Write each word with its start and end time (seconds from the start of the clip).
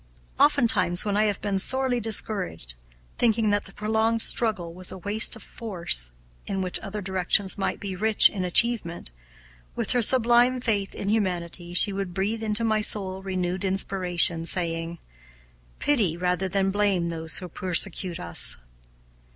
Oftentimes, 0.39 1.05
when 1.05 1.15
I 1.15 1.25
have 1.25 1.39
been 1.41 1.59
sorely 1.59 1.99
discouraged, 1.99 2.73
thinking 3.19 3.51
that 3.51 3.65
the 3.65 3.71
prolonged 3.71 4.23
struggle 4.23 4.73
was 4.73 4.91
a 4.91 4.97
waste 4.97 5.35
of 5.35 5.43
force 5.43 6.09
which 6.49 6.77
in 6.79 6.83
other 6.83 7.03
directions 7.03 7.55
might 7.55 7.79
be 7.79 7.95
rich 7.95 8.27
in 8.27 8.43
achievement, 8.43 9.11
with 9.75 9.91
her 9.91 10.01
sublime 10.01 10.59
faith 10.59 10.95
in 10.95 11.09
humanity, 11.09 11.75
she 11.75 11.93
would 11.93 12.15
breathe 12.15 12.41
into 12.41 12.63
my 12.63 12.81
soul 12.81 13.21
renewed 13.21 13.63
inspiration, 13.63 14.43
saying, 14.43 14.97
"Pity 15.77 16.17
rather 16.17 16.49
than 16.49 16.71
blame 16.71 17.09
those 17.09 17.37
who 17.37 17.47
persecute 17.47 18.19
us." 18.19 18.55